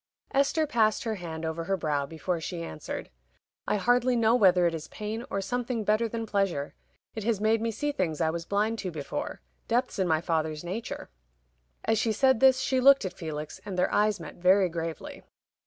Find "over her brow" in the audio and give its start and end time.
1.45-2.07